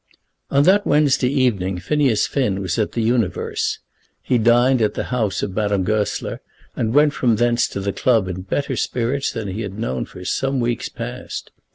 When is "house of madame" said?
5.13-5.83